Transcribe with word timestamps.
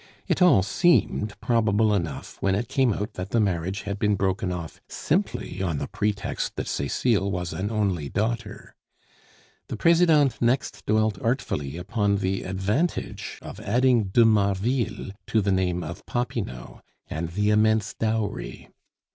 It 0.27 0.41
all 0.41 0.63
seemed 0.63 1.39
probable 1.41 1.93
enough 1.93 2.41
when 2.41 2.55
it 2.55 2.67
came 2.67 2.91
out 2.91 3.13
that 3.13 3.29
the 3.29 3.39
marriage 3.39 3.81
had 3.83 3.99
been 3.99 4.15
broken 4.15 4.51
off 4.51 4.81
simply 4.87 5.61
on 5.61 5.77
the 5.77 5.85
pretext 5.87 6.55
that 6.55 6.67
Cecile 6.67 7.29
was 7.29 7.53
an 7.53 7.69
only 7.69 8.09
daughter. 8.09 8.73
The 9.67 9.77
Presidente 9.77 10.41
next 10.43 10.87
dwelt 10.87 11.21
artfully 11.21 11.77
upon 11.77 12.15
the 12.17 12.41
advantage 12.45 13.37
of 13.43 13.59
adding 13.59 14.05
"de 14.05 14.25
Marville" 14.25 15.11
to 15.27 15.39
the 15.39 15.51
name 15.51 15.83
of 15.83 16.03
Popinot; 16.07 16.81
and 17.07 17.29
the 17.29 17.51
immense 17.51 17.93
dowry. 17.93 18.69